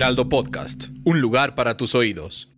[0.00, 2.50] Podcast, un lugar para tus oídos.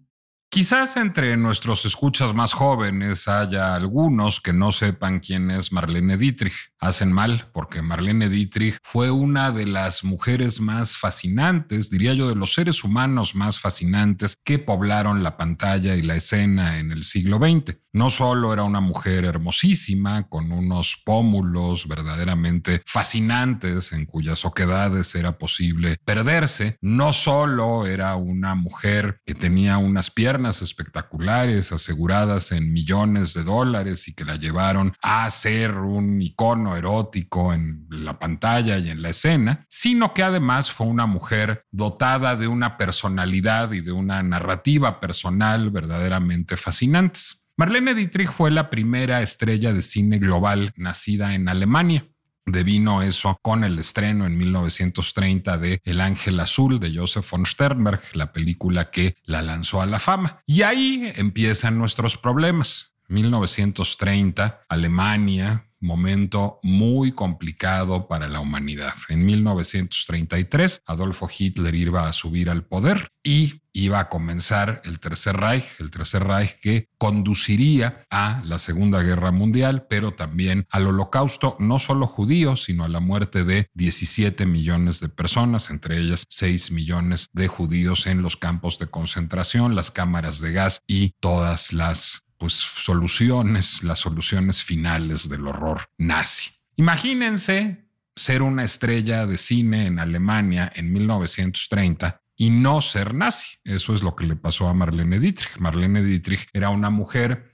[0.49, 6.72] Quizás entre nuestros escuchas más jóvenes haya algunos que no sepan quién es Marlene Dietrich.
[6.83, 12.35] Hacen mal porque Marlene Dietrich fue una de las mujeres más fascinantes, diría yo, de
[12.35, 17.37] los seres humanos más fascinantes que poblaron la pantalla y la escena en el siglo
[17.39, 17.77] XX.
[17.93, 25.39] No solo era una mujer hermosísima, con unos pómulos verdaderamente fascinantes en cuyas oquedades era
[25.39, 33.35] posible perderse, no solo era una mujer que tenía unas piernas espectaculares aseguradas en millones
[33.35, 38.91] de dólares y que la llevaron a ser un icono erótico en la pantalla y
[38.91, 43.93] en la escena, sino que además fue una mujer dotada de una personalidad y de
[43.93, 47.47] una narrativa personal verdaderamente fascinantes.
[47.57, 52.07] Marlene Dietrich fue la primera estrella de cine global nacida en Alemania.
[52.45, 58.01] Devino eso con el estreno en 1930 de El Ángel Azul de Joseph von Sternberg,
[58.15, 60.41] la película que la lanzó a la fama.
[60.47, 62.95] Y ahí empiezan nuestros problemas.
[63.09, 68.95] 1930, Alemania, momento muy complicado para la humanidad.
[69.09, 75.37] En 1933, Adolfo Hitler iba a subir al poder y iba a comenzar el Tercer
[75.37, 81.57] Reich, el Tercer Reich que conduciría a la Segunda Guerra Mundial, pero también al holocausto,
[81.59, 86.71] no solo judío, sino a la muerte de 17 millones de personas, entre ellas 6
[86.71, 92.25] millones de judíos en los campos de concentración, las cámaras de gas y todas las
[92.43, 96.51] pues, soluciones, las soluciones finales del horror nazi.
[96.75, 97.87] Imagínense
[98.17, 103.59] ser una estrella de cine en Alemania en 1930 y no ser nazi.
[103.63, 105.57] Eso es lo que le pasó a Marlene Dietrich.
[105.59, 107.53] Marlene Dietrich era una mujer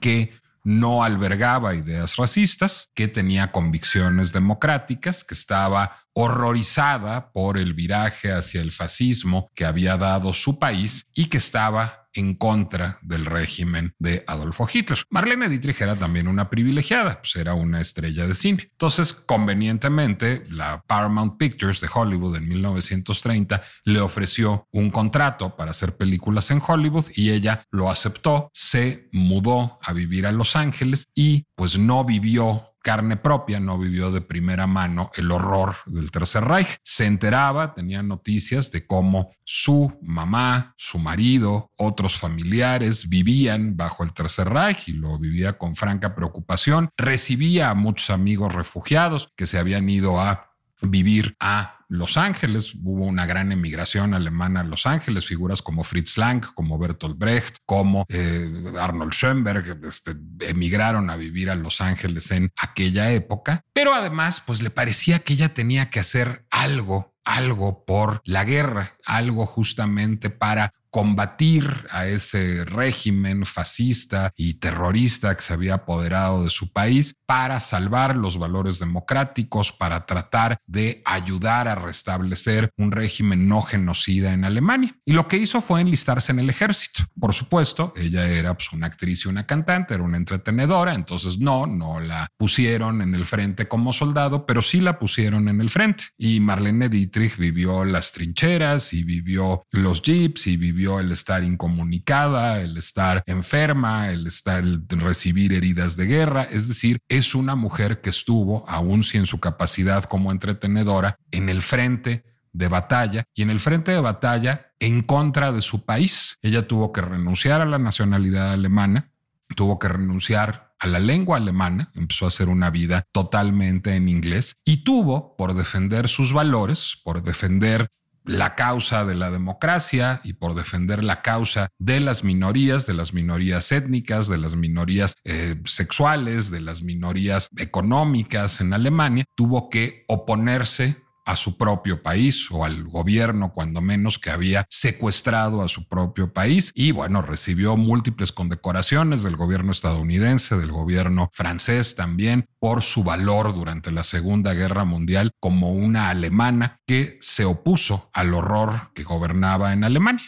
[0.00, 0.32] que
[0.62, 8.60] no albergaba ideas racistas, que tenía convicciones democráticas, que estaba horrorizada por el viraje hacia
[8.60, 14.24] el fascismo que había dado su país y que estaba en contra del régimen de
[14.26, 14.98] Adolfo Hitler.
[15.10, 18.68] Marlene Dietrich era también una privilegiada, pues era una estrella de cine.
[18.70, 25.96] Entonces, convenientemente, la Paramount Pictures de Hollywood en 1930 le ofreció un contrato para hacer
[25.96, 31.46] películas en Hollywood y ella lo aceptó, se mudó a vivir a Los Ángeles y
[31.54, 36.78] pues no vivió carne propia, no vivió de primera mano el horror del Tercer Reich.
[36.82, 44.12] Se enteraba, tenía noticias de cómo su mamá, su marido, otros familiares vivían bajo el
[44.12, 46.90] Tercer Reich y lo vivía con franca preocupación.
[46.96, 50.49] Recibía a muchos amigos refugiados que se habían ido a
[50.82, 52.74] vivir a Los Ángeles.
[52.74, 57.58] Hubo una gran emigración alemana a Los Ángeles, figuras como Fritz Lang, como Bertolt Brecht,
[57.66, 58.48] como eh,
[58.78, 63.64] Arnold Schoenberg, este, emigraron a vivir a Los Ángeles en aquella época.
[63.72, 68.96] Pero además, pues le parecía que ella tenía que hacer algo algo por la guerra,
[69.04, 76.50] algo justamente para combatir a ese régimen fascista y terrorista que se había apoderado de
[76.50, 83.48] su país para salvar los valores democráticos, para tratar de ayudar a restablecer un régimen
[83.48, 84.96] no genocida en Alemania.
[85.04, 87.04] Y lo que hizo fue enlistarse en el ejército.
[87.18, 91.66] Por supuesto, ella era pues, una actriz y una cantante, era una entretenedora, entonces no,
[91.66, 96.04] no la pusieron en el frente como soldado, pero sí la pusieron en el frente.
[96.18, 102.60] Y Marlene Dietrich vivió las trincheras y vivió los jeeps y vivió el estar incomunicada,
[102.60, 106.44] el estar enferma, el estar recibir heridas de guerra.
[106.44, 111.62] Es decir, es una mujer que estuvo, aún sin su capacidad como entretenedora, en el
[111.62, 116.38] frente de batalla y en el frente de batalla en contra de su país.
[116.42, 119.10] Ella tuvo que renunciar a la nacionalidad alemana,
[119.54, 124.56] tuvo que renunciar a la lengua alemana, empezó a hacer una vida totalmente en inglés
[124.64, 127.90] y tuvo, por defender sus valores, por defender
[128.30, 133.12] la causa de la democracia y por defender la causa de las minorías, de las
[133.12, 140.04] minorías étnicas, de las minorías eh, sexuales, de las minorías económicas en Alemania, tuvo que
[140.06, 140.96] oponerse
[141.30, 146.32] a su propio país o al gobierno, cuando menos, que había secuestrado a su propio
[146.32, 146.72] país.
[146.74, 153.54] Y bueno, recibió múltiples condecoraciones del gobierno estadounidense, del gobierno francés también, por su valor
[153.54, 159.72] durante la Segunda Guerra Mundial como una alemana que se opuso al horror que gobernaba
[159.72, 160.26] en Alemania.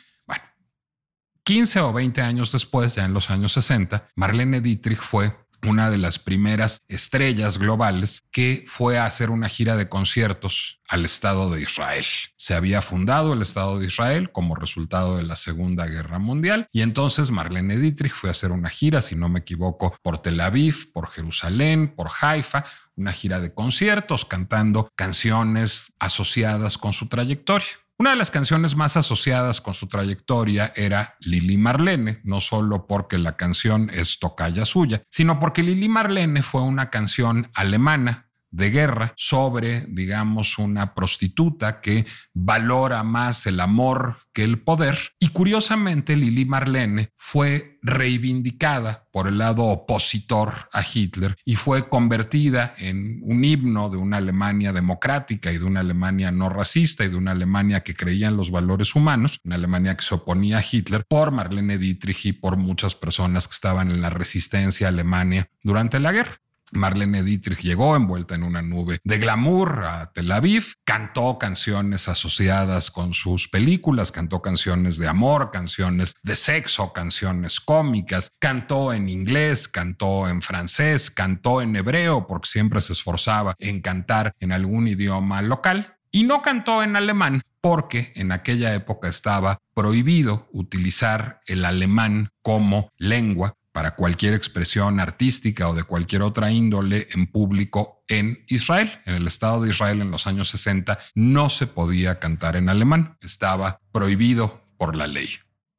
[1.44, 5.98] 15 o 20 años después, ya en los años 60, Marlene Dietrich fue una de
[5.98, 11.62] las primeras estrellas globales que fue a hacer una gira de conciertos al Estado de
[11.62, 12.04] Israel.
[12.36, 16.82] Se había fundado el Estado de Israel como resultado de la Segunda Guerra Mundial y
[16.82, 20.92] entonces Marlene Dietrich fue a hacer una gira, si no me equivoco, por Tel Aviv,
[20.92, 22.64] por Jerusalén, por Haifa,
[22.96, 27.68] una gira de conciertos cantando canciones asociadas con su trayectoria.
[28.02, 33.16] Una de las canciones más asociadas con su trayectoria era Lili Marlene, no solo porque
[33.16, 39.14] la canción es tocaya suya, sino porque Lili Marlene fue una canción alemana de guerra
[39.16, 44.98] sobre, digamos, una prostituta que valora más el amor que el poder.
[45.18, 52.74] Y curiosamente, Lili Marlene fue reivindicada por el lado opositor a Hitler y fue convertida
[52.78, 57.16] en un himno de una Alemania democrática y de una Alemania no racista y de
[57.16, 61.04] una Alemania que creía en los valores humanos, una Alemania que se oponía a Hitler
[61.08, 66.12] por Marlene Dietrich y por muchas personas que estaban en la resistencia Alemania durante la
[66.12, 66.38] guerra.
[66.72, 72.90] Marlene Dietrich llegó envuelta en una nube de glamour a Tel Aviv, cantó canciones asociadas
[72.90, 79.68] con sus películas, cantó canciones de amor, canciones de sexo, canciones cómicas, cantó en inglés,
[79.68, 85.42] cantó en francés, cantó en hebreo, porque siempre se esforzaba en cantar en algún idioma
[85.42, 92.30] local, y no cantó en alemán porque en aquella época estaba prohibido utilizar el alemán
[92.42, 98.90] como lengua para cualquier expresión artística o de cualquier otra índole en público en Israel.
[99.06, 103.16] En el Estado de Israel en los años 60 no se podía cantar en alemán,
[103.22, 105.30] estaba prohibido por la ley.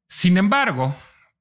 [0.08, 0.94] Sin embargo,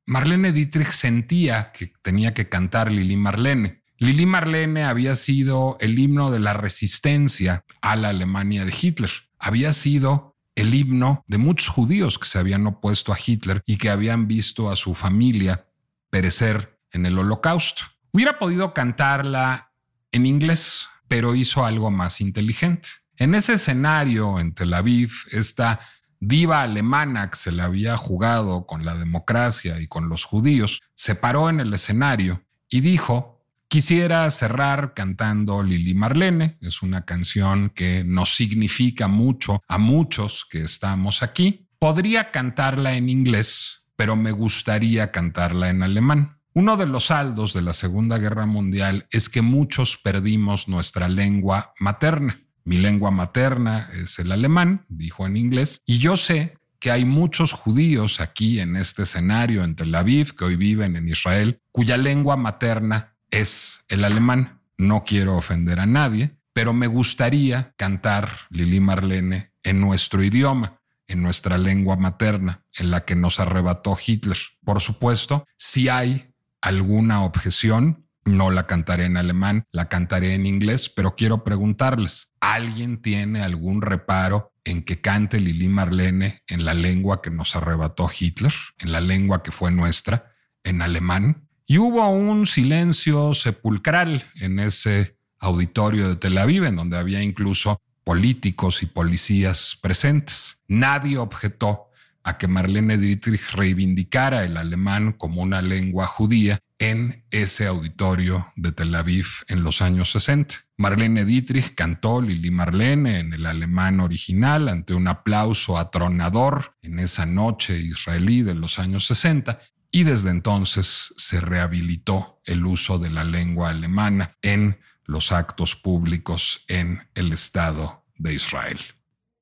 [0.05, 3.83] Marlene Dietrich sentía que tenía que cantar Lili Marlene.
[3.97, 9.09] Lili Marlene había sido el himno de la resistencia a la Alemania de Hitler.
[9.39, 13.89] Había sido el himno de muchos judíos que se habían opuesto a Hitler y que
[13.89, 15.65] habían visto a su familia
[16.13, 17.81] perecer en el holocausto.
[18.11, 19.73] Hubiera podido cantarla
[20.11, 22.89] en inglés, pero hizo algo más inteligente.
[23.17, 25.79] En ese escenario en Tel Aviv, esta
[26.19, 31.15] diva alemana que se le había jugado con la democracia y con los judíos, se
[31.15, 38.03] paró en el escenario y dijo, quisiera cerrar cantando Lili Marlene, es una canción que
[38.03, 41.67] nos significa mucho a muchos que estamos aquí.
[41.79, 46.37] Podría cantarla en inglés, pero me gustaría cantarla en alemán.
[46.53, 51.73] Uno de los saldos de la Segunda Guerra Mundial es que muchos perdimos nuestra lengua
[51.79, 52.37] materna.
[52.65, 57.53] Mi lengua materna es el alemán, dijo en inglés, y yo sé que hay muchos
[57.53, 62.35] judíos aquí en este escenario en Tel Aviv que hoy viven en Israel, cuya lengua
[62.35, 64.59] materna es el alemán.
[64.77, 71.21] No quiero ofender a nadie, pero me gustaría cantar Lili Marlene en nuestro idioma en
[71.21, 74.37] nuestra lengua materna, en la que nos arrebató Hitler.
[74.63, 80.89] Por supuesto, si hay alguna objeción, no la cantaré en alemán, la cantaré en inglés,
[80.89, 87.21] pero quiero preguntarles, ¿alguien tiene algún reparo en que cante Lili Marlene en la lengua
[87.21, 90.31] que nos arrebató Hitler, en la lengua que fue nuestra,
[90.63, 91.49] en alemán?
[91.65, 97.81] Y hubo un silencio sepulcral en ese auditorio de Tel Aviv, en donde había incluso
[98.03, 100.61] políticos y policías presentes.
[100.67, 101.89] Nadie objetó
[102.23, 108.71] a que Marlene Dietrich reivindicara el alemán como una lengua judía en ese auditorio de
[108.71, 110.55] Tel Aviv en los años 60.
[110.77, 117.25] Marlene Dietrich cantó Lili Marlene en el alemán original ante un aplauso atronador en esa
[117.25, 119.59] noche israelí de los años 60
[119.91, 126.65] y desde entonces se rehabilitó el uso de la lengua alemana en los actos públicos
[126.67, 128.79] en el Estado de Israel.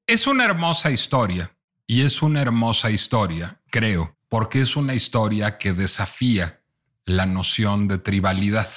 [0.08, 1.56] Es una hermosa historia
[1.88, 6.62] y es una hermosa historia, creo, porque es una historia que desafía
[7.06, 8.70] la noción de tribalidad.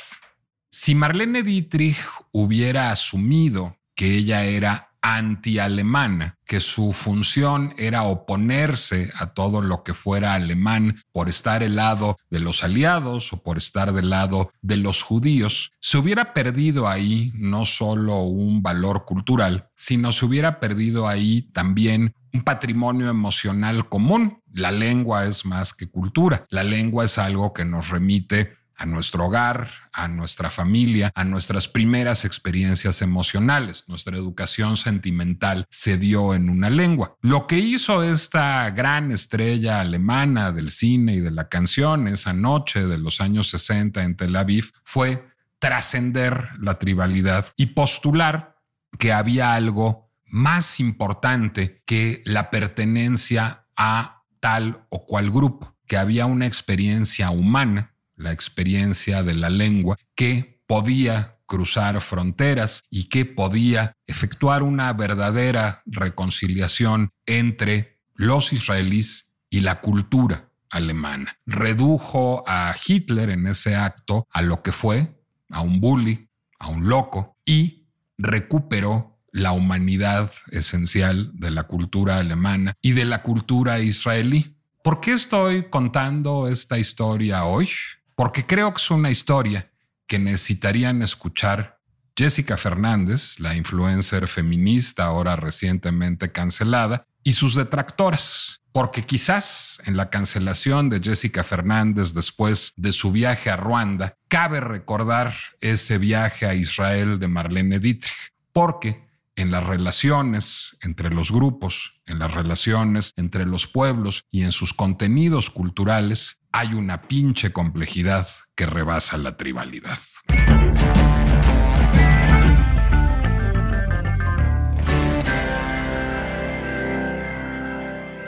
[0.71, 1.97] Si Marlene Dietrich
[2.33, 9.93] hubiera asumido que ella era anti-alemana, que su función era oponerse a todo lo que
[9.93, 14.79] fuera alemán por estar del lado de los aliados o por estar del lado de
[14.79, 21.07] los judíos, se hubiera perdido ahí no solo un valor cultural, sino se hubiera perdido
[21.07, 24.43] ahí también un patrimonio emocional común.
[24.55, 29.27] La lengua es más que cultura, la lengua es algo que nos remite a nuestro
[29.27, 33.85] hogar, a nuestra familia, a nuestras primeras experiencias emocionales.
[33.89, 37.17] Nuestra educación sentimental se dio en una lengua.
[37.21, 42.87] Lo que hizo esta gran estrella alemana del cine y de la canción esa noche
[42.87, 45.29] de los años 60 en Tel Aviv fue
[45.59, 48.57] trascender la tribalidad y postular
[48.99, 56.27] que había algo más importante que la pertenencia a tal o cual grupo, que había
[56.27, 63.97] una experiencia humana la experiencia de la lengua, que podía cruzar fronteras y que podía
[64.07, 71.39] efectuar una verdadera reconciliación entre los israelíes y la cultura alemana.
[71.47, 76.29] Redujo a Hitler en ese acto a lo que fue, a un bully,
[76.59, 77.87] a un loco, y
[78.19, 84.57] recuperó la humanidad esencial de la cultura alemana y de la cultura israelí.
[84.83, 87.69] ¿Por qué estoy contando esta historia hoy?
[88.15, 89.71] Porque creo que es una historia
[90.07, 91.81] que necesitarían escuchar
[92.17, 100.11] Jessica Fernández, la influencer feminista ahora recientemente cancelada, y sus detractoras, porque quizás en la
[100.11, 106.55] cancelación de Jessica Fernández después de su viaje a Ruanda, cabe recordar ese viaje a
[106.55, 113.47] Israel de Marlene Dietrich, porque en las relaciones entre los grupos, en las relaciones entre
[113.47, 119.99] los pueblos y en sus contenidos culturales, hay una pinche complejidad que rebasa la tribalidad.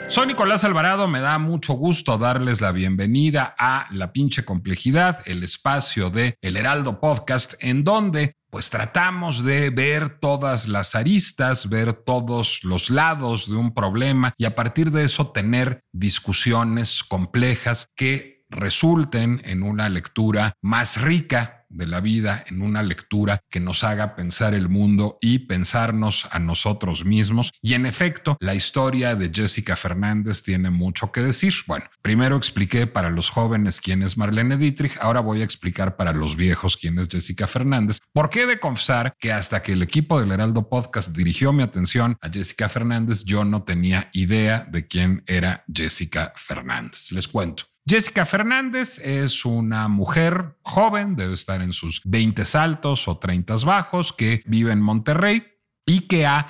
[0.09, 5.43] Soy Nicolás Alvarado, me da mucho gusto darles la bienvenida a La pinche complejidad, el
[5.43, 11.93] espacio de El Heraldo Podcast, en donde pues tratamos de ver todas las aristas, ver
[11.93, 18.36] todos los lados de un problema y a partir de eso tener discusiones complejas que
[18.49, 24.15] resulten en una lectura más rica de la vida en una lectura que nos haga
[24.15, 27.51] pensar el mundo y pensarnos a nosotros mismos.
[27.61, 31.53] Y en efecto, la historia de Jessica Fernández tiene mucho que decir.
[31.67, 36.13] Bueno, primero expliqué para los jóvenes quién es Marlene Dietrich, ahora voy a explicar para
[36.13, 37.99] los viejos quién es Jessica Fernández.
[38.13, 42.17] ¿Por qué de confesar que hasta que el equipo del Heraldo Podcast dirigió mi atención
[42.21, 47.11] a Jessica Fernández, yo no tenía idea de quién era Jessica Fernández?
[47.11, 47.65] Les cuento.
[47.89, 54.11] Jessica Fernández es una mujer joven, debe estar en sus 20 altos o 30 bajos,
[54.11, 55.47] que vive en Monterrey
[55.85, 56.47] y que ha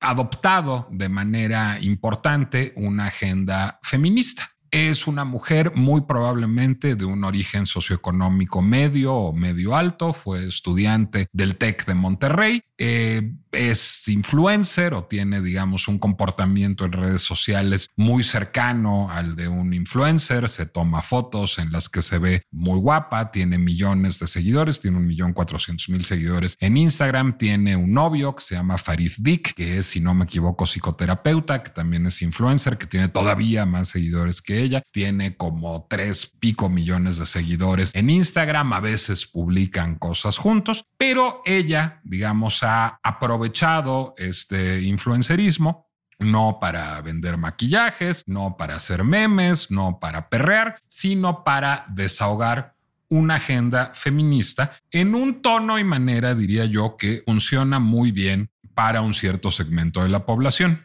[0.00, 4.53] adoptado de manera importante una agenda feminista.
[4.76, 11.28] Es una mujer muy probablemente de un origen socioeconómico medio o medio alto, fue estudiante
[11.32, 17.88] del TEC de Monterrey, eh, es influencer o tiene, digamos, un comportamiento en redes sociales
[17.94, 22.80] muy cercano al de un influencer, se toma fotos en las que se ve muy
[22.80, 27.92] guapa, tiene millones de seguidores, tiene un millón cuatrocientos mil seguidores en Instagram, tiene un
[27.92, 32.06] novio que se llama Farid Dick, que es, si no me equivoco, psicoterapeuta, que también
[32.06, 37.26] es influencer, que tiene todavía más seguidores que ella, tiene como tres pico millones de
[37.26, 45.84] seguidores en Instagram, a veces publican cosas juntos, pero ella, digamos, ha aprovechado este influencerismo
[46.18, 52.74] no para vender maquillajes, no para hacer memes, no para perrear, sino para desahogar
[53.08, 59.02] una agenda feminista en un tono y manera, diría yo, que funciona muy bien para
[59.02, 60.84] un cierto segmento de la población.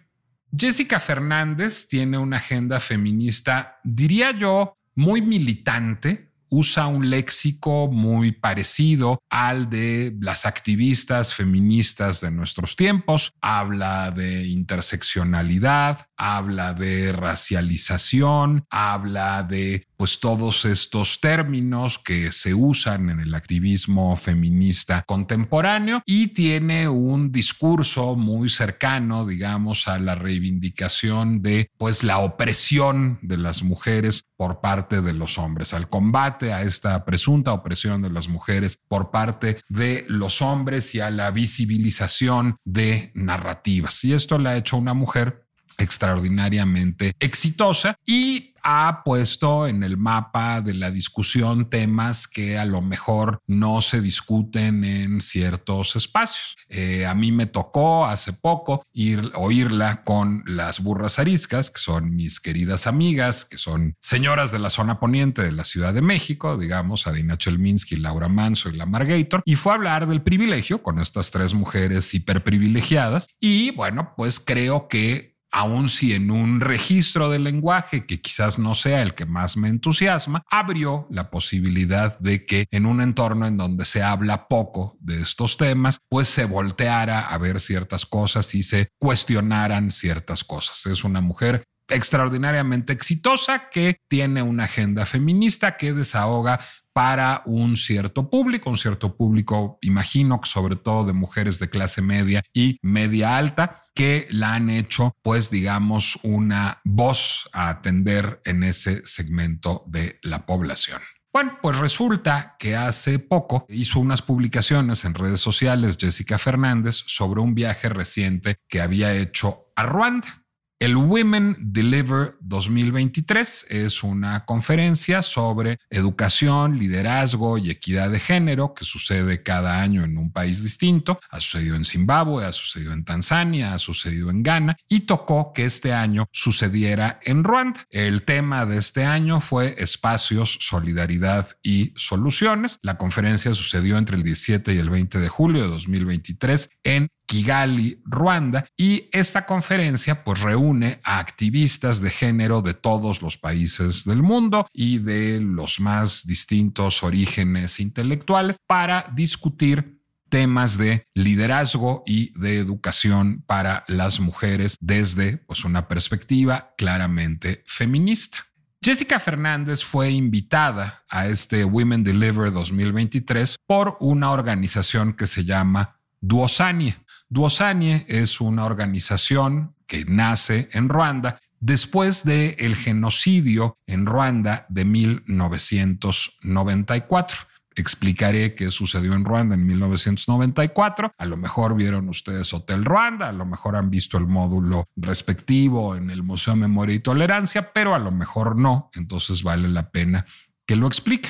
[0.55, 9.19] Jessica Fernández tiene una agenda feminista, diría yo, muy militante, usa un léxico muy parecido
[9.29, 13.31] al de las activistas feministas de nuestros tiempos.
[13.39, 23.09] Habla de interseccionalidad, habla de racialización, habla de pues todos estos términos que se usan
[23.09, 31.41] en el activismo feminista contemporáneo y tiene un discurso muy cercano, digamos, a la reivindicación
[31.41, 36.63] de pues la opresión de las mujeres por parte de los hombres, al combate a
[36.63, 42.57] esta presunta opresión de las mujeres por parte de los hombres y a la visibilización
[42.65, 44.03] de narrativas.
[44.03, 45.48] Y esto le ha hecho una mujer
[45.79, 52.81] extraordinariamente exitosa y ha puesto en el mapa de la discusión temas que a lo
[52.81, 56.55] mejor no se discuten en ciertos espacios.
[56.67, 62.15] Eh, a mí me tocó hace poco ir oírla con las burras ariscas, que son
[62.15, 66.57] mis queridas amigas, que son señoras de la zona poniente de la Ciudad de México,
[66.57, 70.99] digamos, Adina Chelminsky, Laura Manso y la Margator, y fue a hablar del privilegio con
[70.99, 73.27] estas tres mujeres hiperprivilegiadas.
[73.39, 78.75] Y bueno, pues creo que aun si en un registro del lenguaje que quizás no
[78.75, 83.57] sea el que más me entusiasma, abrió la posibilidad de que en un entorno en
[83.57, 88.63] donde se habla poco de estos temas, pues se volteara a ver ciertas cosas y
[88.63, 90.85] se cuestionaran ciertas cosas.
[90.85, 96.59] Es una mujer extraordinariamente exitosa que tiene una agenda feminista que desahoga
[96.99, 102.01] para un cierto público, un cierto público, imagino que sobre todo de mujeres de clase
[102.01, 108.63] media y media alta, que la han hecho, pues digamos, una voz a atender en
[108.63, 110.99] ese segmento de la población.
[111.31, 117.39] Bueno, pues resulta que hace poco hizo unas publicaciones en redes sociales Jessica Fernández sobre
[117.39, 120.38] un viaje reciente que había hecho a Ruanda.
[120.79, 128.85] El Women Deliver 2023 es una conferencia sobre educación, liderazgo y equidad de género que
[128.85, 131.19] sucede cada año en un país distinto.
[131.31, 135.65] Ha sucedido en Zimbabue, ha sucedido en Tanzania, ha sucedido en Ghana y tocó que
[135.65, 137.85] este año sucediera en Ruanda.
[137.89, 142.79] El tema de este año fue espacios, solidaridad y soluciones.
[142.83, 148.01] La conferencia sucedió entre el 17 y el 20 de julio de 2023 en Kigali,
[148.05, 154.23] Ruanda, y esta conferencia pues reúne a activistas de género de todos los países del
[154.23, 162.57] mundo y de los más distintos orígenes intelectuales para discutir temas de liderazgo y de
[162.57, 168.39] educación para las mujeres desde pues, una perspectiva claramente feminista.
[168.81, 175.99] Jessica Fernández fue invitada a este Women Deliver 2023 por una organización que se llama
[176.21, 177.03] Duosania.
[177.29, 184.85] Duosanie es una organización que nace en Ruanda después del el genocidio en Ruanda de
[184.85, 187.37] 1994.
[187.75, 191.13] Explicaré qué sucedió en Ruanda en 1994.
[191.17, 195.95] A lo mejor vieron ustedes Hotel Ruanda, a lo mejor han visto el módulo respectivo
[195.95, 198.89] en el Museo de Memoria y Tolerancia, pero a lo mejor no.
[198.95, 200.25] Entonces vale la pena
[200.65, 201.29] que lo explique.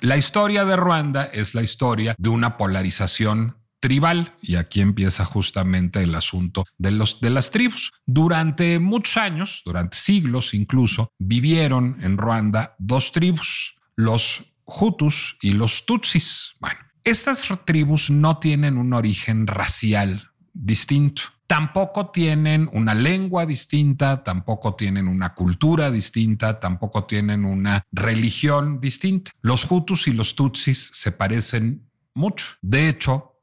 [0.00, 6.02] La historia de Ruanda es la historia de una polarización tribal y aquí empieza justamente
[6.02, 7.92] el asunto de, los, de las tribus.
[8.06, 15.84] Durante muchos años, durante siglos incluso, vivieron en Ruanda dos tribus, los Hutus y los
[15.84, 16.54] Tutsis.
[16.60, 21.24] Bueno, estas tribus no tienen un origen racial distinto.
[21.46, 29.30] Tampoco tienen una lengua distinta, tampoco tienen una cultura distinta, tampoco tienen una religión distinta.
[29.42, 32.46] Los Hutus y los Tutsis se parecen mucho.
[32.62, 33.33] De hecho,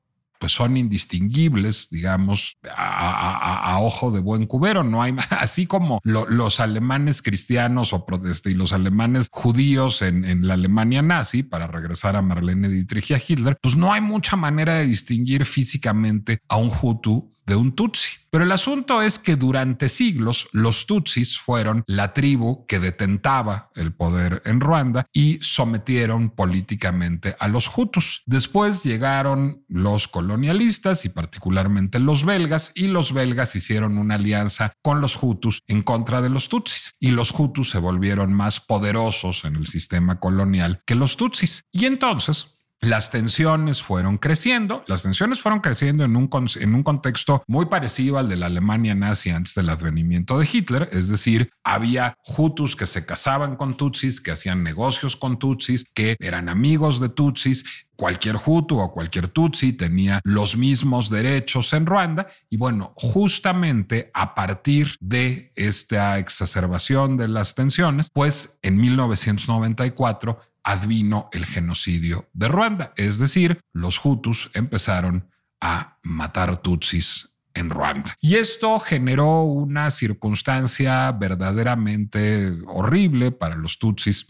[0.42, 4.84] pues son indistinguibles, digamos, a, ojo de buen cubero.
[4.84, 8.06] No hay, así como los alemanes cristianos o
[8.46, 13.14] y los alemanes judíos en, en, la Alemania nazi, para regresar a Marlene Dietrich y
[13.14, 17.76] a Hitler, pues no hay mucha manera de distinguir físicamente a un Hutu de un
[17.76, 18.21] Tutsi.
[18.32, 23.94] Pero el asunto es que durante siglos los Tutsis fueron la tribu que detentaba el
[23.94, 28.24] poder en Ruanda y sometieron políticamente a los Hutus.
[28.26, 35.02] Después llegaron los colonialistas y particularmente los belgas y los belgas hicieron una alianza con
[35.02, 39.58] los Hutus en contra de los Tutsis y los Hutus se volvieron más poderosos en
[39.58, 41.64] el sistema colonial que los Tutsis.
[41.74, 47.44] Y entonces las tensiones fueron creciendo, las tensiones fueron creciendo en un, en un contexto
[47.48, 52.18] muy parecido al de la Alemania nazi antes del advenimiento de Hitler, es decir, había
[52.36, 57.10] Hutus que se casaban con Tutsis, que hacían negocios con Tutsis, que eran amigos de
[57.10, 62.26] Tutsis, cualquier Hutu o cualquier Tutsi tenía los mismos derechos en Ruanda.
[62.50, 71.30] Y bueno, justamente a partir de esta exacerbación de las tensiones, pues en 1994 advino
[71.32, 78.16] el genocidio de Ruanda, es decir, los Hutus empezaron a matar Tutsis en Ruanda.
[78.20, 84.28] Y esto generó una circunstancia verdaderamente horrible para los Tutsis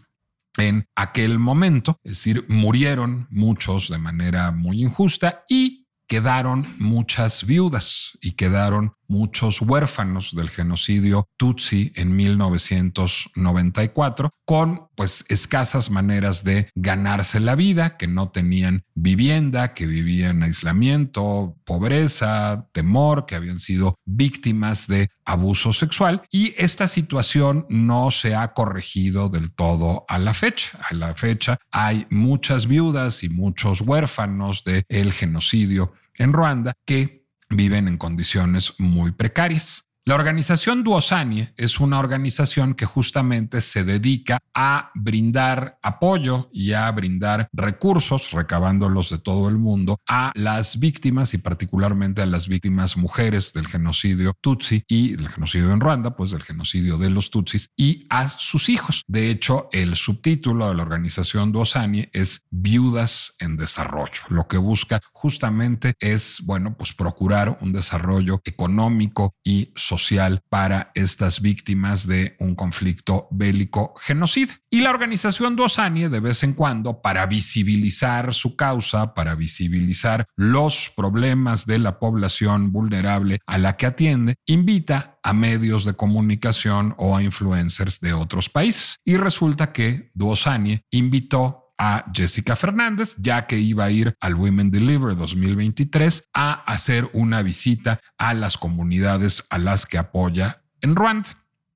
[0.58, 8.18] en aquel momento, es decir, murieron muchos de manera muy injusta y quedaron muchas viudas
[8.20, 17.38] y quedaron muchos huérfanos del genocidio Tutsi en 1994, con pues escasas maneras de ganarse
[17.38, 23.96] la vida, que no tenían vivienda, que vivían en aislamiento, pobreza, temor, que habían sido
[24.06, 30.32] víctimas de abuso sexual y esta situación no se ha corregido del todo a la
[30.32, 30.70] fecha.
[30.90, 37.21] A la fecha hay muchas viudas y muchos huérfanos del genocidio en Ruanda que
[37.56, 39.91] viven en condiciones muy precarias.
[40.04, 46.90] La organización Duosanie es una organización que justamente se dedica a brindar apoyo y a
[46.90, 52.96] brindar recursos, recabándolos de todo el mundo, a las víctimas y particularmente a las víctimas
[52.96, 57.68] mujeres del genocidio Tutsi y del genocidio en Ruanda, pues del genocidio de los Tutsis
[57.76, 59.04] y a sus hijos.
[59.06, 64.22] De hecho, el subtítulo de la organización Duosanie es Viudas en Desarrollo.
[64.30, 70.90] Lo que busca justamente es, bueno, pues procurar un desarrollo económico y social social para
[70.94, 74.54] estas víctimas de un conflicto bélico genocida.
[74.70, 80.90] Y la organización Dosanie de vez en cuando, para visibilizar su causa, para visibilizar los
[80.96, 87.16] problemas de la población vulnerable a la que atiende, invita a medios de comunicación o
[87.16, 88.96] a influencers de otros países.
[89.04, 94.70] Y resulta que Duosanie invitó a Jessica Fernández, ya que iba a ir al Women
[94.70, 101.30] Deliver 2023 a hacer una visita a las comunidades a las que apoya en Ruanda.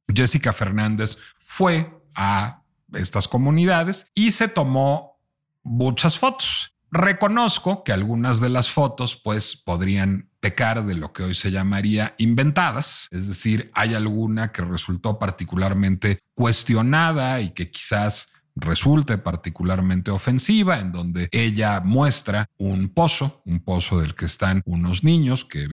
[0.06, 5.18] Jessica Fernández fue a estas comunidades y se tomó
[5.64, 6.72] muchas fotos.
[6.92, 12.14] Reconozco que algunas de las fotos pues podrían pecar de lo que hoy se llamaría
[12.18, 20.78] inventadas, es decir, hay alguna que resultó particularmente cuestionada y que quizás resulte particularmente ofensiva,
[20.80, 25.68] en donde ella muestra un pozo, un pozo del que están unos niños que...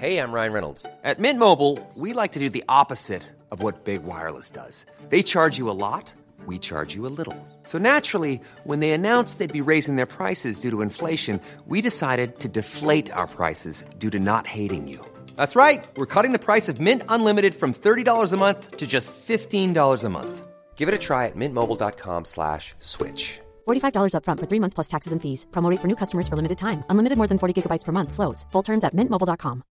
[0.00, 0.86] Hey, I'm Ryan Reynolds.
[1.04, 4.84] At Mint Mobile, we like to do the opposite of what Big Wireless does.
[5.08, 6.12] They charge you a lot,
[6.46, 7.36] we charge you a little.
[7.62, 12.40] So naturally, when they announced they'd be raising their prices due to inflation, we decided
[12.40, 15.00] to deflate our prices due to not hating you.
[15.36, 15.82] That's right.
[15.96, 20.08] We're cutting the price of Mint Unlimited from $30 a month to just $15 a
[20.10, 20.46] month.
[20.76, 23.40] Give it a try at mintmobile.com slash switch.
[23.66, 25.46] $45 upfront for three months plus taxes and fees.
[25.50, 26.84] Promote for new customers for limited time.
[26.90, 28.12] Unlimited more than 40 gigabytes per month.
[28.12, 28.44] Slows.
[28.52, 29.62] Full terms at mintmobile.com.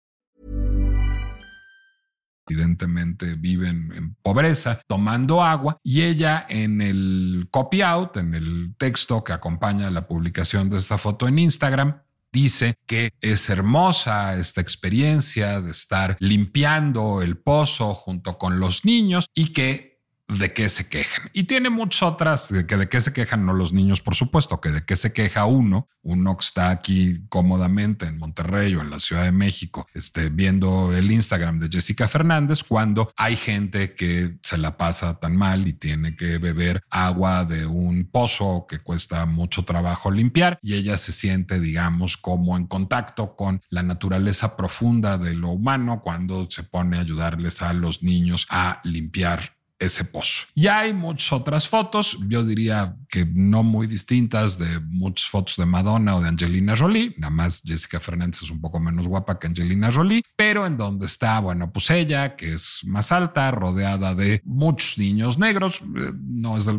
[2.49, 9.23] Evidentemente viven en pobreza, tomando agua, y ella en el copy out, en el texto
[9.23, 15.61] que acompaña la publicación de esta foto en Instagram, dice que es hermosa esta experiencia
[15.61, 19.92] de estar limpiando el pozo junto con los niños y que
[20.39, 21.31] de qué se quejan.
[21.33, 24.61] Y tiene muchas otras de que de qué se quejan, no los niños, por supuesto,
[24.61, 28.91] que de qué se queja uno, uno que está aquí cómodamente en Monterrey o en
[28.91, 34.39] la Ciudad de México, este, viendo el Instagram de Jessica Fernández, cuando hay gente que
[34.43, 39.27] se la pasa tan mal y tiene que beber agua de un pozo que cuesta
[39.27, 45.19] mucho trabajo limpiar y ella se siente, digamos, como en contacto con la naturaleza profunda
[45.19, 50.47] de lo humano cuando se pone a ayudarles a los niños a limpiar ese pozo.
[50.55, 55.67] Y hay muchas otras fotos, yo diría que no muy distintas, de muchas fotos de
[55.67, 59.49] Madonna o de Angelina Jolie, nada más Jessica Fernández es un poco menos guapa que
[59.49, 64.41] Angelina Jolie, pero en donde está, bueno, pues ella, que es más alta, rodeada de
[64.45, 66.71] muchos niños negros, eh, no es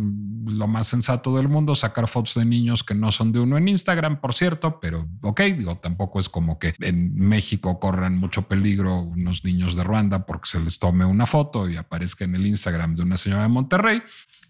[0.45, 3.67] lo más sensato del mundo sacar fotos de niños que no son de uno en
[3.67, 8.99] Instagram, por cierto, pero ok, digo, tampoco es como que en México corran mucho peligro
[9.01, 12.95] unos niños de Ruanda porque se les tome una foto y aparezca en el Instagram
[12.95, 14.01] de una señora de Monterrey.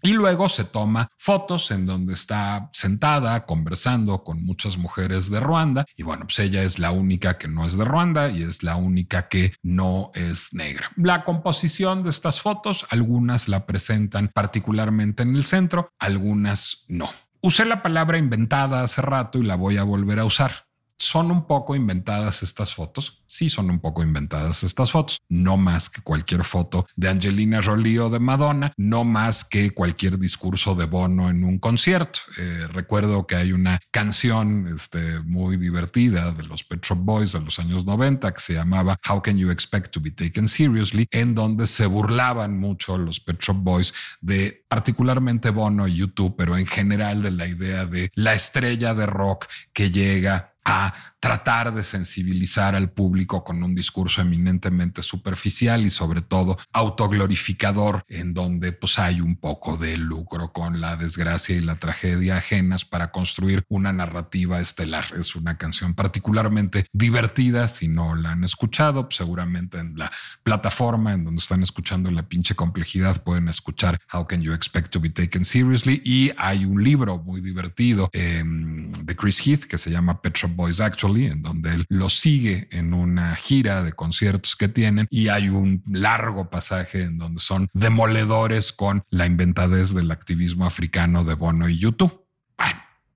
[0.02, 5.86] Y luego se toma fotos en donde está sentada conversando con muchas mujeres de Ruanda.
[5.96, 8.76] Y bueno, pues ella es la única que no es de Ruanda y es la
[8.76, 10.90] única que no es negra.
[10.96, 17.10] La composición de estas fotos, algunas la presentan particularmente en el centro, algunas no.
[17.40, 20.66] Usé la palabra inventada hace rato y la voy a volver a usar.
[20.98, 23.22] Son un poco inventadas estas fotos.
[23.26, 25.20] Sí, son un poco inventadas estas fotos.
[25.28, 30.18] No más que cualquier foto de Angelina Jolie o de Madonna, no más que cualquier
[30.18, 32.20] discurso de Bono en un concierto.
[32.38, 37.40] Eh, recuerdo que hay una canción este, muy divertida de los Pet Shop Boys de
[37.40, 41.34] los años 90 que se llamaba How Can You Expect to Be Taken Seriously, en
[41.34, 46.66] donde se burlaban mucho los Pet Shop Boys de particularmente Bono y YouTube, pero en
[46.66, 50.92] general de la idea de la estrella de rock que llega a
[51.24, 58.34] tratar de sensibilizar al público con un discurso eminentemente superficial y sobre todo autoglorificador en
[58.34, 63.10] donde pues hay un poco de lucro con la desgracia y la tragedia ajenas para
[63.10, 65.06] construir una narrativa estelar.
[65.18, 67.68] Es una canción particularmente divertida.
[67.68, 72.28] Si no la han escuchado, pues, seguramente en la plataforma en donde están escuchando la
[72.28, 76.84] pinche complejidad pueden escuchar How Can You Expect to Be Taken Seriously y hay un
[76.84, 80.82] libro muy divertido em, de Chris Heath que se llama Petro Boys
[81.16, 85.82] En donde él lo sigue en una gira de conciertos que tienen y hay un
[85.86, 91.78] largo pasaje en donde son demoledores con la inventadez del activismo africano de Bono y
[91.78, 92.24] YouTube.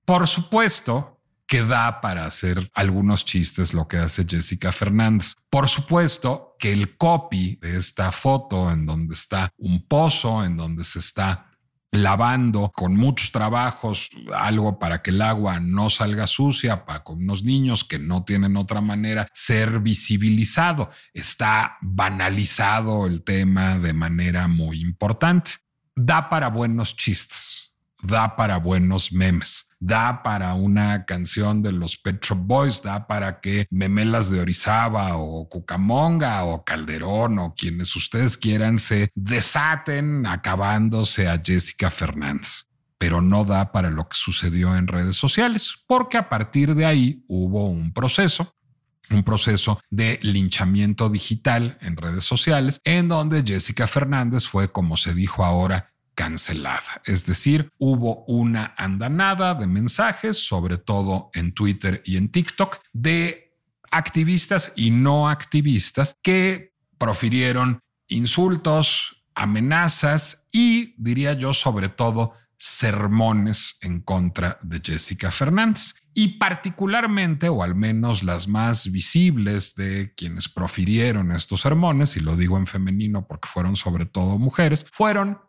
[0.05, 5.33] por supuesto, que da para hacer algunos chistes lo que hace Jessica Fernández.
[5.49, 10.83] Por supuesto que el copy de esta foto en donde está un pozo, en donde
[10.83, 11.48] se está
[11.91, 17.43] lavando con muchos trabajos algo para que el agua no salga sucia, para con unos
[17.43, 20.89] niños que no tienen otra manera ser visibilizado.
[21.13, 25.53] Está banalizado el tema de manera muy importante.
[25.95, 27.69] Da para buenos chistes
[28.01, 33.65] da para buenos memes, da para una canción de los Petro Boys, da para que
[33.69, 41.41] Memelas de Orizaba o Cucamonga o Calderón o quienes ustedes quieran se desaten acabándose a
[41.43, 42.65] Jessica Fernández.
[42.97, 47.23] Pero no da para lo que sucedió en redes sociales, porque a partir de ahí
[47.27, 48.53] hubo un proceso
[49.11, 55.13] un proceso de linchamiento digital en redes sociales, en donde Jessica Fernández fue, como se
[55.13, 57.01] dijo ahora, cancelada.
[57.05, 63.55] Es decir, hubo una andanada de mensajes, sobre todo en Twitter y en TikTok, de
[63.89, 67.79] activistas y no activistas que profirieron
[68.09, 75.93] insultos, amenazas y, diría yo, sobre todo, sermones en contra de Jessica Fernández.
[76.13, 82.35] Y particularmente, o al menos las más visibles de quienes profirieron estos sermones, y lo
[82.35, 85.39] digo en femenino porque fueron sobre todo mujeres, fueron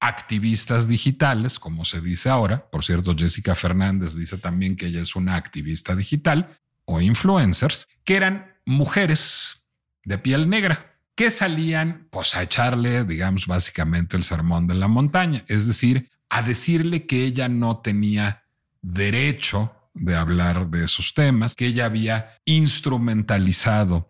[0.00, 2.68] activistas digitales, como se dice ahora.
[2.70, 8.16] Por cierto, Jessica Fernández dice también que ella es una activista digital o influencers, que
[8.16, 9.64] eran mujeres
[10.04, 15.44] de piel negra que salían pues a echarle, digamos, básicamente el sermón de la montaña,
[15.48, 18.44] es decir, a decirle que ella no tenía
[18.80, 24.09] derecho de hablar de esos temas, que ella había instrumentalizado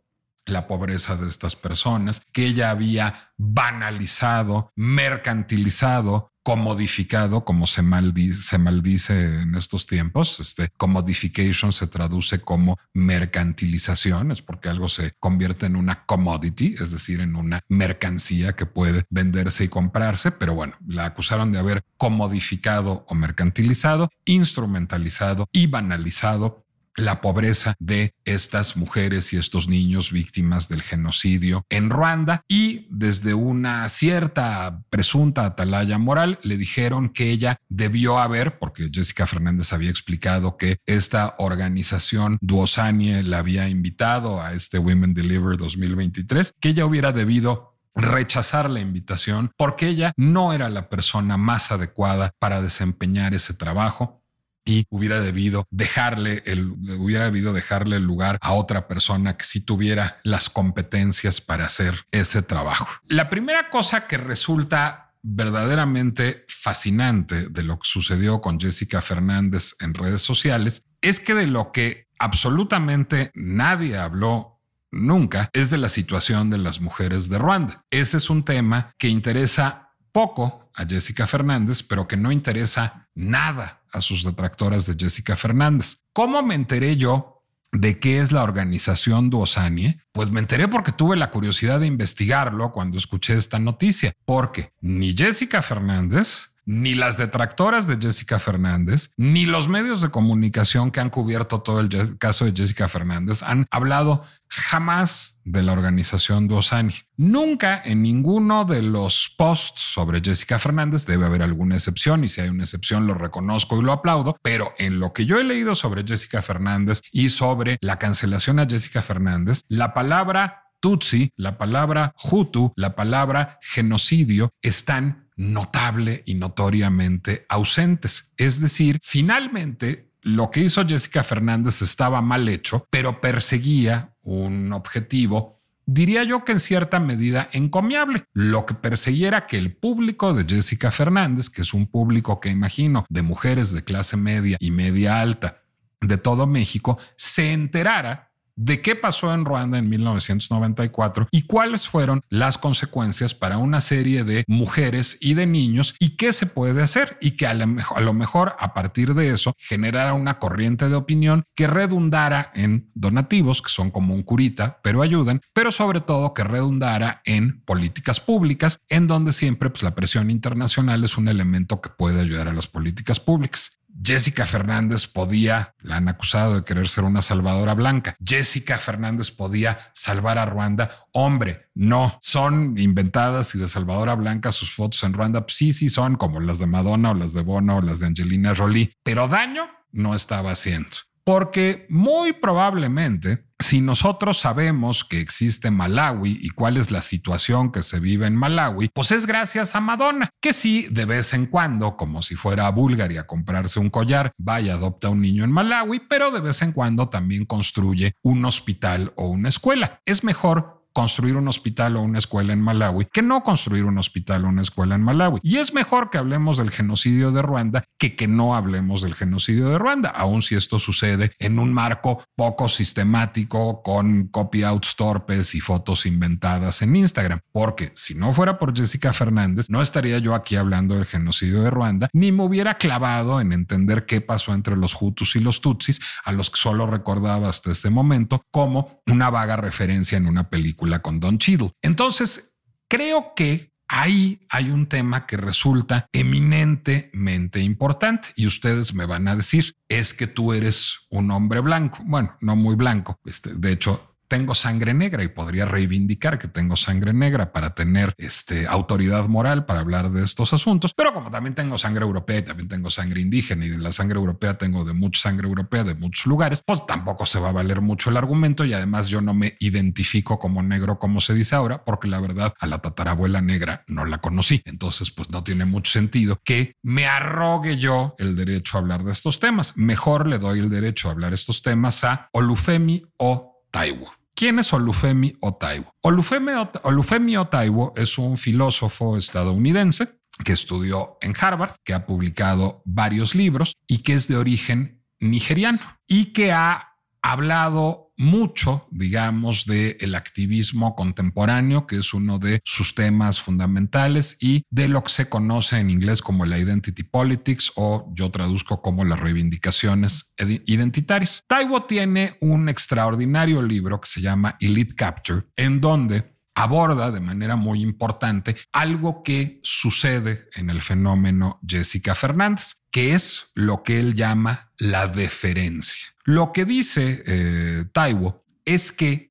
[0.50, 8.58] la pobreza de estas personas, que ella había banalizado, mercantilizado, comodificado, como se maldice, se
[8.58, 10.40] maldice en estos tiempos.
[10.40, 16.90] Este commodification se traduce como mercantilización, es porque algo se convierte en una commodity, es
[16.90, 20.32] decir, en una mercancía que puede venderse y comprarse.
[20.32, 26.64] Pero bueno, la acusaron de haber comodificado o mercantilizado, instrumentalizado y banalizado
[27.00, 32.42] la pobreza de estas mujeres y estos niños víctimas del genocidio en Ruanda.
[32.48, 39.26] Y desde una cierta presunta atalaya moral le dijeron que ella debió haber, porque Jessica
[39.26, 46.54] Fernández había explicado que esta organización Duosanie la había invitado a este Women Deliver 2023,
[46.60, 52.32] que ella hubiera debido rechazar la invitación porque ella no era la persona más adecuada
[52.38, 54.19] para desempeñar ese trabajo
[54.64, 59.60] y hubiera debido dejarle el hubiera debido dejarle el lugar a otra persona que sí
[59.60, 62.88] tuviera las competencias para hacer ese trabajo.
[63.06, 69.94] La primera cosa que resulta verdaderamente fascinante de lo que sucedió con Jessica Fernández en
[69.94, 76.50] redes sociales es que de lo que absolutamente nadie habló nunca es de la situación
[76.50, 77.84] de las mujeres de Ruanda.
[77.90, 83.79] Ese es un tema que interesa poco a Jessica Fernández, pero que no interesa nada
[83.92, 86.04] a sus detractoras de Jessica Fernández.
[86.12, 90.00] ¿Cómo me enteré yo de qué es la organización Duosanie?
[90.12, 95.16] Pues me enteré porque tuve la curiosidad de investigarlo cuando escuché esta noticia, porque ni
[95.16, 101.10] Jessica Fernández ni las detractoras de Jessica Fernández, ni los medios de comunicación que han
[101.10, 106.94] cubierto todo el caso de Jessica Fernández han hablado jamás de la organización Duosani.
[107.16, 112.40] Nunca en ninguno de los posts sobre Jessica Fernández debe haber alguna excepción y si
[112.40, 115.74] hay una excepción lo reconozco y lo aplaudo, pero en lo que yo he leído
[115.74, 122.14] sobre Jessica Fernández y sobre la cancelación a Jessica Fernández, la palabra Tutsi, la palabra
[122.30, 128.32] Hutu, la palabra genocidio están notable y notoriamente ausentes.
[128.36, 135.60] Es decir, finalmente lo que hizo Jessica Fernández estaba mal hecho, pero perseguía un objetivo
[135.86, 138.24] diría yo que en cierta medida encomiable.
[138.32, 143.04] Lo que perseguía que el público de Jessica Fernández, que es un público que imagino
[143.08, 145.64] de mujeres de clase media y media alta
[146.00, 148.29] de todo México, se enterara
[148.60, 154.22] de qué pasó en Ruanda en 1994 y cuáles fueron las consecuencias para una serie
[154.22, 158.54] de mujeres y de niños y qué se puede hacer y que a lo mejor
[158.58, 163.90] a, partir de eso generara una corriente de opinión que redundara en donativos, que son
[163.90, 169.32] como un curita, pero ayudan, pero sobre todo que redundara en políticas públicas, en donde
[169.32, 173.80] siempre pues, la presión internacional es un elemento que puede ayudar a las políticas públicas.
[174.02, 178.14] Jessica Fernández podía, la han acusado de querer ser una salvadora blanca.
[178.24, 180.90] Jessica Fernández podía salvar a Ruanda.
[181.12, 185.44] Hombre, no, son inventadas y de salvadora blanca sus fotos en Ruanda.
[185.48, 188.54] Sí, sí, son como las de Madonna o las de Bono o las de Angelina
[188.56, 190.96] Jolie, pero daño no estaba haciendo.
[191.24, 197.82] Porque muy probablemente si nosotros sabemos que existe Malawi y cuál es la situación que
[197.82, 201.96] se vive en Malawi, pues es gracias a Madonna, que sí, de vez en cuando,
[201.96, 205.52] como si fuera a Bulgaria a comprarse un collar, vaya, adopta a un niño en
[205.52, 210.00] Malawi, pero de vez en cuando también construye un hospital o una escuela.
[210.06, 214.44] Es mejor construir un hospital o una escuela en Malawi que no construir un hospital
[214.44, 215.40] o una escuela en Malawi.
[215.42, 219.70] Y es mejor que hablemos del genocidio de Ruanda que que no hablemos del genocidio
[219.70, 225.60] de Ruanda, aun si esto sucede en un marco poco sistemático con copy-outs torpes y
[225.60, 227.40] fotos inventadas en Instagram.
[227.50, 231.70] Porque si no fuera por Jessica Fernández, no estaría yo aquí hablando del genocidio de
[231.70, 235.98] Ruanda, ni me hubiera clavado en entender qué pasó entre los Hutus y los Tutsis,
[236.26, 240.89] a los que solo recordaba hasta este momento como una vaga referencia en una película
[240.98, 241.72] con Don Cheadle.
[241.80, 242.52] Entonces,
[242.88, 249.36] creo que ahí hay un tema que resulta eminentemente importante y ustedes me van a
[249.36, 251.98] decir, es que tú eres un hombre blanco.
[252.04, 253.18] Bueno, no muy blanco.
[253.24, 258.14] Este, de hecho, tengo sangre negra y podría reivindicar que tengo sangre negra para tener
[258.16, 260.94] este, autoridad moral para hablar de estos asuntos.
[260.94, 264.18] Pero como también tengo sangre europea y también tengo sangre indígena y de la sangre
[264.18, 267.80] europea tengo de mucha sangre europea de muchos lugares, pues tampoco se va a valer
[267.80, 271.84] mucho el argumento y además yo no me identifico como negro como se dice ahora,
[271.84, 274.62] porque la verdad a la tatarabuela negra no la conocí.
[274.64, 279.10] Entonces, pues no tiene mucho sentido que me arrogue yo el derecho a hablar de
[279.10, 279.76] estos temas.
[279.76, 284.19] Mejor le doy el derecho a hablar estos temas a Olufemi o Taiwo.
[284.40, 285.92] ¿Quién es Olufemi Otaiwo?
[286.00, 286.52] Olufemi,
[286.84, 293.74] Olufemi Otaiwo es un filósofo estadounidense que estudió en Harvard, que ha publicado varios libros
[293.86, 300.94] y que es de origen nigeriano y que ha hablado mucho, digamos, del el activismo
[300.94, 305.90] contemporáneo, que es uno de sus temas fundamentales, y de lo que se conoce en
[305.90, 310.34] inglés como la identity politics o yo traduzco como las reivindicaciones
[310.66, 311.44] identitarias.
[311.48, 317.56] Taiwo tiene un extraordinario libro que se llama Elite Capture, en donde aborda de manera
[317.56, 324.14] muy importante algo que sucede en el fenómeno Jessica Fernández, que es lo que él
[324.14, 326.06] llama la deferencia.
[326.24, 329.30] Lo que dice eh, Taiwo es que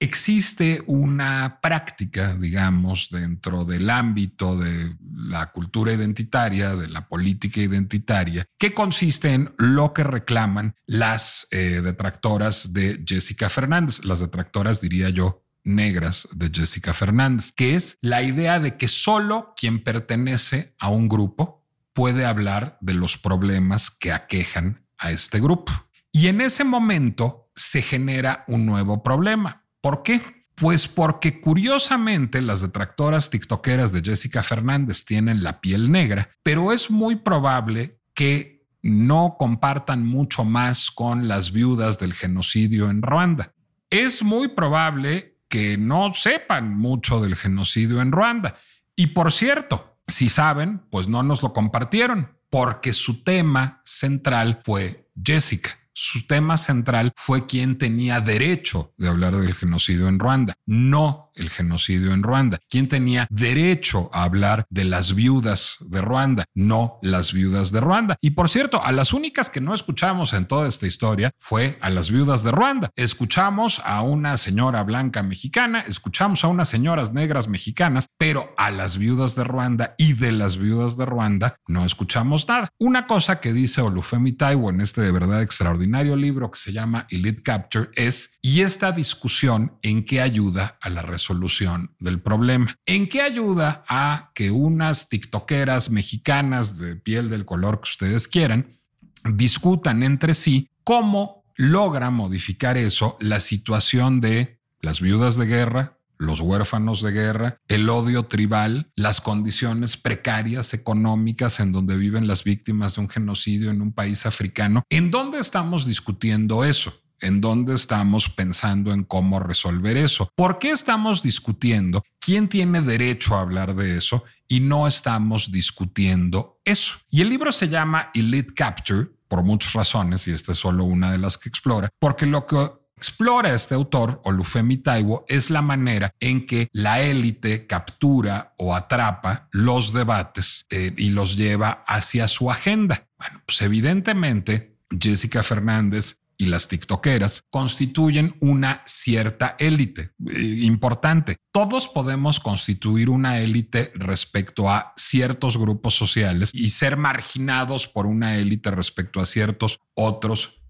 [0.00, 8.44] existe una práctica, digamos, dentro del ámbito de la cultura identitaria, de la política identitaria,
[8.58, 15.08] que consiste en lo que reclaman las eh, detractoras de Jessica Fernández, las detractoras, diría
[15.08, 20.90] yo, negras de Jessica Fernández, que es la idea de que solo quien pertenece a
[20.90, 25.72] un grupo puede hablar de los problemas que aquejan a este grupo.
[26.12, 29.64] Y en ese momento se genera un nuevo problema.
[29.80, 30.44] ¿Por qué?
[30.54, 36.90] Pues porque curiosamente las detractoras tiktokeras de Jessica Fernández tienen la piel negra, pero es
[36.90, 43.52] muy probable que no compartan mucho más con las viudas del genocidio en Ruanda.
[43.90, 48.56] Es muy probable que no sepan mucho del genocidio en Ruanda.
[48.96, 55.08] Y por cierto, si saben, pues no nos lo compartieron, porque su tema central fue
[55.24, 61.30] Jessica su tema central fue quien tenía derecho de hablar del genocidio en Ruanda, no
[61.34, 62.58] el genocidio en Ruanda.
[62.68, 68.16] Quien tenía derecho a hablar de las viudas de Ruanda, no las viudas de Ruanda.
[68.20, 71.90] Y por cierto, a las únicas que no escuchamos en toda esta historia fue a
[71.90, 72.90] las viudas de Ruanda.
[72.96, 78.98] Escuchamos a una señora blanca mexicana, escuchamos a unas señoras negras mexicanas, pero a las
[78.98, 82.68] viudas de Ruanda y de las viudas de Ruanda no escuchamos nada.
[82.78, 87.06] Una cosa que dice Olufemi Taiwo en este de verdad extraordinario libro que se llama
[87.10, 92.74] Elite Capture es, ¿y esta discusión en qué ayuda a la resolución del problema?
[92.86, 98.78] ¿En qué ayuda a que unas tiktokeras mexicanas de piel del color que ustedes quieran
[99.24, 106.40] discutan entre sí cómo logra modificar eso la situación de las viudas de guerra, los
[106.40, 112.94] huérfanos de guerra, el odio tribal, las condiciones precarias económicas en donde viven las víctimas
[112.94, 114.82] de un genocidio en un país africano.
[114.90, 117.00] ¿En dónde estamos discutiendo eso?
[117.20, 120.28] ¿En dónde estamos pensando en cómo resolver eso?
[120.36, 126.60] ¿Por qué estamos discutiendo quién tiene derecho a hablar de eso y no estamos discutiendo
[126.64, 126.98] eso?
[127.08, 131.10] Y el libro se llama Elite Capture por muchas razones, y esta es solo una
[131.10, 132.70] de las que explora, porque lo que
[133.04, 139.48] explora este autor, Olufemi Taiwo, es la manera en que la élite captura o atrapa
[139.52, 143.06] los debates eh, y los lleva hacia su agenda.
[143.18, 151.36] Bueno, pues evidentemente Jessica Fernández y las tiktokeras constituyen una cierta élite eh, importante.
[151.52, 158.36] Todos podemos constituir una élite respecto a ciertos grupos sociales y ser marginados por una
[158.36, 160.63] élite respecto a ciertos otros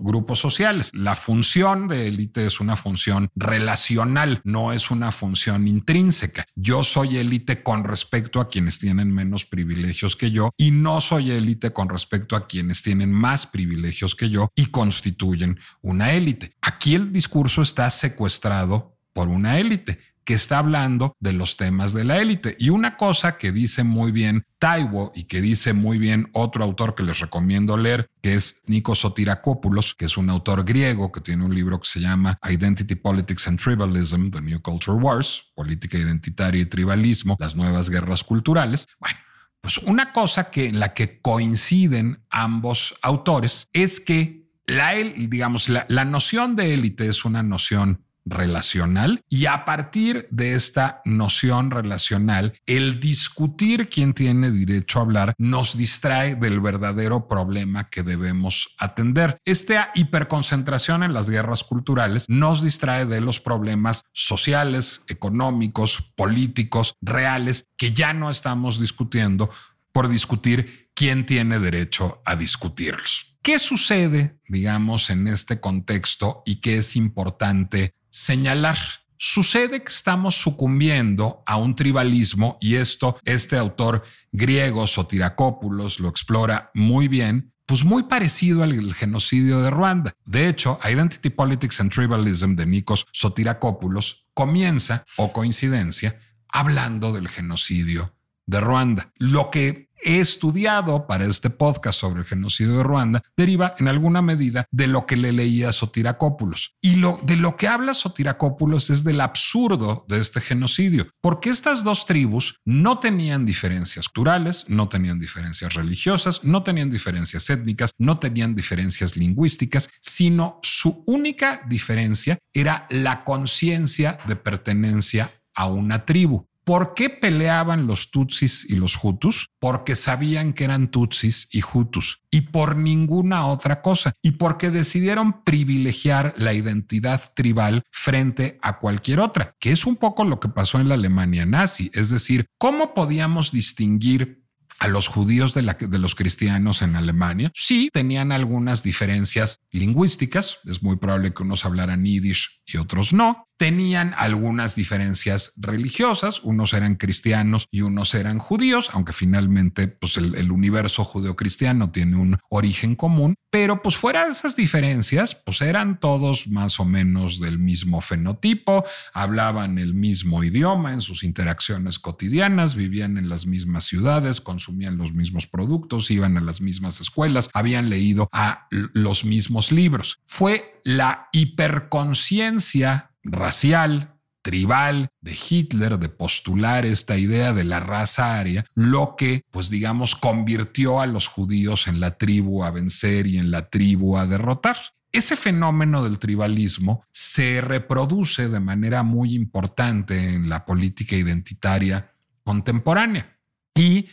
[0.00, 0.90] grupos sociales.
[0.94, 6.44] La función de élite es una función relacional, no es una función intrínseca.
[6.54, 11.30] Yo soy élite con respecto a quienes tienen menos privilegios que yo y no soy
[11.30, 16.52] élite con respecto a quienes tienen más privilegios que yo y constituyen una élite.
[16.60, 19.98] Aquí el discurso está secuestrado por una élite
[20.28, 22.54] que está hablando de los temas de la élite.
[22.58, 26.94] Y una cosa que dice muy bien Taiwo y que dice muy bien otro autor
[26.94, 31.46] que les recomiendo leer, que es Nikos Sotirakopoulos, que es un autor griego que tiene
[31.46, 36.60] un libro que se llama Identity, Politics and Tribalism, The New Culture Wars, Política Identitaria
[36.60, 38.86] y Tribalismo, las nuevas guerras culturales.
[39.00, 39.16] Bueno,
[39.62, 45.86] pues una cosa que en la que coinciden ambos autores es que la, digamos, la,
[45.88, 52.54] la noción de élite es una noción relacional y a partir de esta noción relacional,
[52.66, 59.38] el discutir quién tiene derecho a hablar nos distrae del verdadero problema que debemos atender.
[59.44, 67.64] Esta hiperconcentración en las guerras culturales nos distrae de los problemas sociales, económicos, políticos, reales,
[67.76, 69.50] que ya no estamos discutiendo
[69.92, 73.36] por discutir quién tiene derecho a discutirlos.
[73.42, 78.78] ¿Qué sucede, digamos, en este contexto y qué es importante señalar.
[79.16, 84.02] Sucede que estamos sucumbiendo a un tribalismo y esto este autor
[84.32, 90.14] griego Sotirakopoulos lo explora muy bien, pues muy parecido al genocidio de Ruanda.
[90.24, 98.16] De hecho, Identity Politics and Tribalism de Nikos Sotirakopoulos comienza, o coincidencia, hablando del genocidio
[98.46, 99.12] de Ruanda.
[99.16, 104.66] Lo que estudiado para este podcast sobre el genocidio de Ruanda deriva en alguna medida
[104.70, 106.76] de lo que le leía a Sotirakopoulos.
[106.80, 111.84] Y lo, de lo que habla Sotirakopoulos es del absurdo de este genocidio, porque estas
[111.84, 118.18] dos tribus no tenían diferencias culturales, no tenían diferencias religiosas, no tenían diferencias étnicas, no
[118.18, 126.47] tenían diferencias lingüísticas, sino su única diferencia era la conciencia de pertenencia a una tribu.
[126.68, 129.48] ¿Por qué peleaban los Tutsis y los Hutus?
[129.58, 134.12] Porque sabían que eran Tutsis y Hutus y por ninguna otra cosa.
[134.20, 140.24] Y porque decidieron privilegiar la identidad tribal frente a cualquier otra, que es un poco
[140.24, 141.90] lo que pasó en la Alemania nazi.
[141.94, 144.44] Es decir, ¿cómo podíamos distinguir
[144.78, 147.50] a los judíos de, los cristianos en Alemania.
[147.54, 150.60] Sí, tenían algunas diferencias lingüísticas.
[150.64, 156.72] Es muy probable que unos hablaran yiddish y otros no tenían algunas diferencias religiosas, unos
[156.72, 162.94] eran cristianos y unos eran judíos, aunque finalmente pues el, universo judeocristiano tiene un origen
[162.94, 168.00] común, pero pues fuera de esas diferencias, pues eran todos más o menos del mismo
[168.00, 174.98] fenotipo, hablaban el mismo idioma en sus interacciones cotidianas, vivían en las mismas ciudades, consumían
[174.98, 180.18] los mismos productos, iban a las mismas escuelas, habían leído a los mismos libros.
[180.26, 188.66] Fue la hiperconciencia racial, tribal de Hitler de postular esta idea de la raza aria,
[188.74, 193.50] lo que, pues digamos, convirtió a los judíos en la tribu a vencer y en
[193.50, 194.76] la tribu a derrotar.
[195.10, 202.12] Ese fenómeno del tribalismo se reproduce de manera muy importante en la política identitaria
[202.44, 203.38] contemporánea.
[203.74, 204.08] Y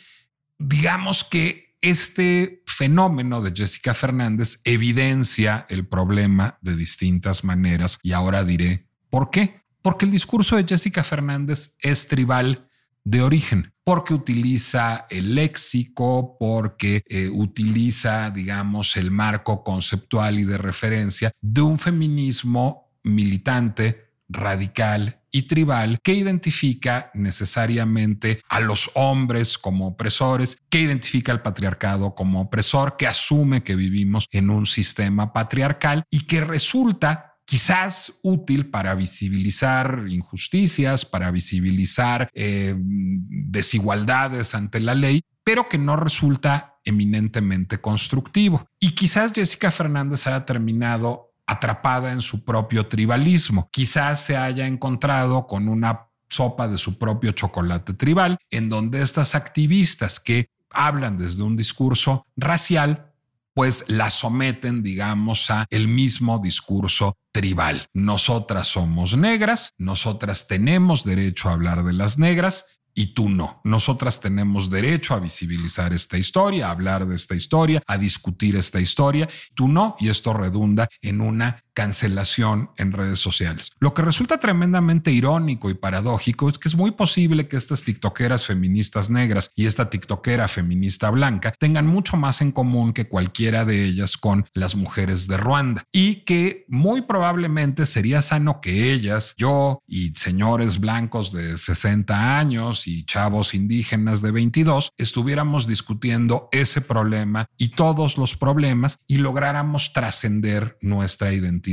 [0.57, 8.43] digamos que este fenómeno de Jessica Fernández evidencia el problema de distintas maneras y ahora
[8.43, 8.85] diré
[9.15, 9.61] ¿Por qué?
[9.81, 12.67] Porque el discurso de Jessica Fernández es tribal
[13.05, 20.57] de origen, porque utiliza el léxico, porque eh, utiliza, digamos, el marco conceptual y de
[20.57, 29.87] referencia de un feminismo militante, radical y tribal que identifica necesariamente a los hombres como
[29.87, 36.03] opresores, que identifica al patriarcado como opresor, que asume que vivimos en un sistema patriarcal
[36.09, 45.21] y que resulta quizás útil para visibilizar injusticias, para visibilizar eh, desigualdades ante la ley,
[45.43, 48.65] pero que no resulta eminentemente constructivo.
[48.79, 53.69] Y quizás Jessica Fernández haya terminado atrapada en su propio tribalismo.
[53.71, 59.35] Quizás se haya encontrado con una sopa de su propio chocolate tribal, en donde estas
[59.35, 63.11] activistas que hablan desde un discurso racial
[63.55, 67.87] pues la someten, digamos, a el mismo discurso tribal.
[67.93, 72.65] Nosotras somos negras, nosotras tenemos derecho a hablar de las negras
[72.95, 73.59] y tú no.
[73.65, 78.79] Nosotras tenemos derecho a visibilizar esta historia, a hablar de esta historia, a discutir esta
[78.79, 83.73] historia, tú no, y esto redunda en una cancelación en redes sociales.
[83.79, 88.47] Lo que resulta tremendamente irónico y paradójico es que es muy posible que estas tiktokeras
[88.47, 93.83] feministas negras y esta tiktokera feminista blanca tengan mucho más en común que cualquiera de
[93.83, 99.83] ellas con las mujeres de Ruanda y que muy probablemente sería sano que ellas, yo
[99.85, 107.47] y señores blancos de 60 años y chavos indígenas de 22 estuviéramos discutiendo ese problema
[107.57, 111.64] y todos los problemas y lográramos trascender nuestra identidad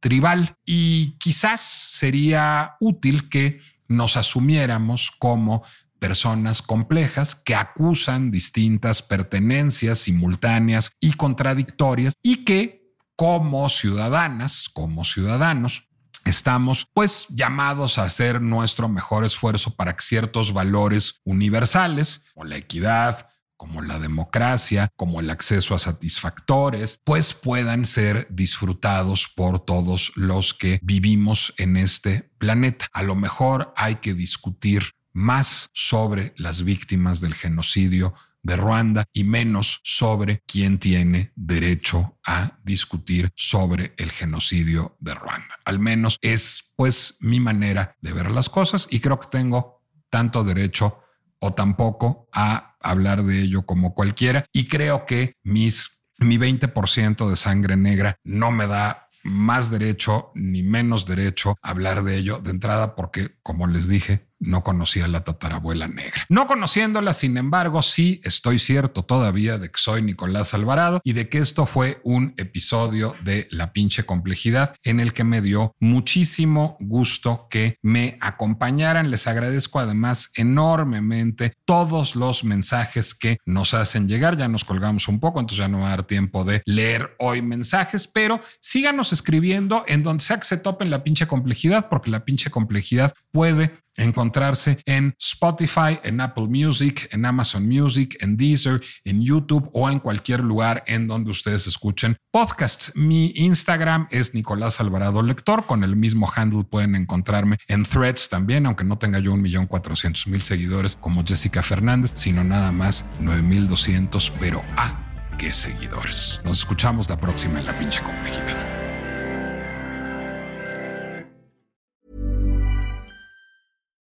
[0.00, 0.56] tribal.
[0.64, 5.62] Y quizás sería útil que nos asumiéramos como
[5.98, 12.86] personas complejas que acusan distintas pertenencias simultáneas y contradictorias y que
[13.16, 15.88] como ciudadanas, como ciudadanos,
[16.26, 22.56] estamos pues llamados a hacer nuestro mejor esfuerzo para que ciertos valores universales, como la
[22.56, 30.12] equidad, como la democracia, como el acceso a satisfactores, pues puedan ser disfrutados por todos
[30.16, 32.86] los que vivimos en este planeta.
[32.92, 38.14] A lo mejor hay que discutir más sobre las víctimas del genocidio
[38.46, 45.58] de Ruanda y menos sobre quién tiene derecho a discutir sobre el genocidio de Ruanda.
[45.64, 50.44] Al menos es pues mi manera de ver las cosas y creo que tengo tanto
[50.44, 51.00] derecho
[51.40, 54.44] o tampoco a hablar de ello como cualquiera.
[54.52, 60.62] Y creo que mis, mi 20% de sangre negra no me da más derecho ni
[60.62, 65.08] menos derecho a hablar de ello de entrada porque, como les dije, no conocía a
[65.08, 66.26] la tatarabuela negra.
[66.28, 71.28] No conociéndola, sin embargo, sí estoy cierto todavía de que soy Nicolás Alvarado y de
[71.28, 76.76] que esto fue un episodio de La pinche complejidad en el que me dio muchísimo
[76.80, 79.10] gusto que me acompañaran.
[79.10, 84.36] Les agradezco además enormemente todos los mensajes que nos hacen llegar.
[84.36, 87.42] Ya nos colgamos un poco, entonces ya no va a dar tiempo de leer hoy
[87.42, 92.24] mensajes, pero síganos escribiendo en donde sea que se topen la pinche complejidad, porque la
[92.24, 99.22] pinche complejidad puede encontrarse en Spotify, en Apple Music, en Amazon Music, en Deezer, en
[99.22, 102.92] YouTube o en cualquier lugar en donde ustedes escuchen podcasts.
[102.94, 105.66] Mi Instagram es Nicolás Alvarado Lector.
[105.66, 109.66] Con el mismo handle pueden encontrarme en Threads también, aunque no tenga yo un millón
[109.66, 114.98] cuatrocientos mil seguidores como Jessica Fernández, sino nada más nueve mil doscientos, pero ah,
[115.38, 116.40] qué seguidores.
[116.44, 118.75] Nos escuchamos la próxima en la pinche complejidad.